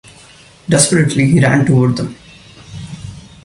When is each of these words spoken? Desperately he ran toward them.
Desperately 0.67 1.27
he 1.27 1.39
ran 1.39 1.63
toward 1.63 1.95
them. 1.97 2.15